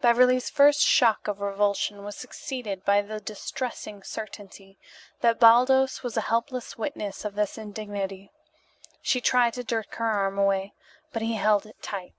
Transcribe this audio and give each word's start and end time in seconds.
Beverly's 0.00 0.50
first 0.50 0.80
shock 0.82 1.28
of 1.28 1.40
revulsion 1.40 2.02
was 2.02 2.16
succeeded 2.16 2.84
by 2.84 3.02
the 3.02 3.20
distressing 3.20 4.02
certainty 4.02 4.80
that 5.20 5.38
Baldos 5.38 6.02
was 6.02 6.16
a 6.16 6.22
helpless 6.22 6.76
witness 6.76 7.24
of 7.24 7.36
this 7.36 7.56
indignity. 7.56 8.32
She 9.00 9.20
tried 9.20 9.52
to 9.54 9.62
jerk 9.62 9.94
her 9.94 10.08
arm 10.10 10.40
away, 10.40 10.74
but 11.12 11.22
he 11.22 11.36
held 11.36 11.66
it 11.66 11.80
tight. 11.80 12.14